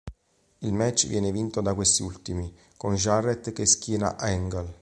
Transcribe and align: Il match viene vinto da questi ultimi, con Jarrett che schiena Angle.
Il 0.61 0.73
match 0.73 1.05
viene 1.05 1.31
vinto 1.31 1.61
da 1.61 1.75
questi 1.75 2.01
ultimi, 2.01 2.51
con 2.75 2.95
Jarrett 2.95 3.53
che 3.53 3.67
schiena 3.67 4.17
Angle. 4.17 4.79